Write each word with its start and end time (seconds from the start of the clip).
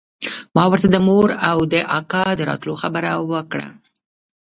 ما 0.55 0.63
ورته 0.69 0.87
د 0.91 0.97
مور 1.07 1.27
او 1.49 1.57
د 1.73 1.75
اکا 1.99 2.25
د 2.37 2.41
راتلو 2.49 2.73
خبره 2.81 3.11
وکړه. 3.31 3.67